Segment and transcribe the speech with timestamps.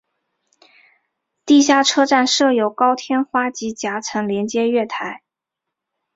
[1.45, 5.21] 地下车站设有高天花及夹层连接月台。